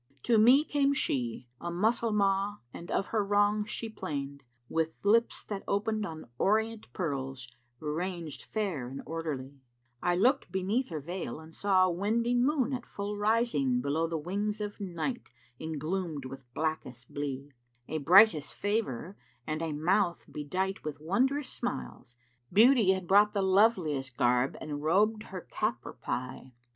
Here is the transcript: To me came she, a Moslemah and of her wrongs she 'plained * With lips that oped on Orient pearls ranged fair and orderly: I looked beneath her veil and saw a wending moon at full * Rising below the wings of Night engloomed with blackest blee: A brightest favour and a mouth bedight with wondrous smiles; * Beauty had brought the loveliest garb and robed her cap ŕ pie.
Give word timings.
To 0.23 0.39
me 0.39 0.63
came 0.63 0.95
she, 0.95 1.47
a 1.59 1.69
Moslemah 1.69 2.57
and 2.73 2.89
of 2.89 3.09
her 3.13 3.23
wrongs 3.23 3.69
she 3.69 3.87
'plained 3.87 4.41
* 4.57 4.59
With 4.67 4.95
lips 5.03 5.43
that 5.43 5.63
oped 5.67 6.03
on 6.03 6.27
Orient 6.39 6.91
pearls 6.91 7.47
ranged 7.79 8.41
fair 8.41 8.87
and 8.87 9.03
orderly: 9.05 9.61
I 10.01 10.15
looked 10.15 10.51
beneath 10.51 10.89
her 10.89 11.01
veil 11.01 11.39
and 11.39 11.53
saw 11.53 11.85
a 11.85 11.91
wending 11.91 12.43
moon 12.43 12.73
at 12.73 12.87
full 12.87 13.15
* 13.15 13.15
Rising 13.15 13.79
below 13.79 14.07
the 14.07 14.17
wings 14.17 14.59
of 14.59 14.79
Night 14.81 15.29
engloomed 15.59 16.25
with 16.25 16.51
blackest 16.55 17.13
blee: 17.13 17.51
A 17.87 17.99
brightest 17.99 18.55
favour 18.55 19.15
and 19.45 19.61
a 19.61 19.71
mouth 19.71 20.25
bedight 20.27 20.83
with 20.83 20.99
wondrous 20.99 21.49
smiles; 21.49 22.17
* 22.33 22.41
Beauty 22.51 22.93
had 22.93 23.07
brought 23.07 23.33
the 23.35 23.43
loveliest 23.43 24.17
garb 24.17 24.57
and 24.59 24.81
robed 24.81 25.21
her 25.29 25.41
cap 25.41 25.83
ŕ 25.83 26.01
pie. 26.01 26.53